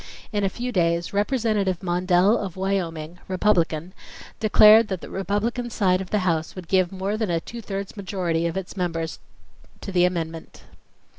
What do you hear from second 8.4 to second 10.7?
of its members to the amendment.